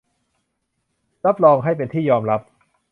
[1.25, 2.41] รับรองให้เป็นที่ยอมรับ